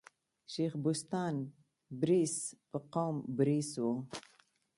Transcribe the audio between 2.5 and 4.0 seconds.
په قوم بړېڅ ؤ.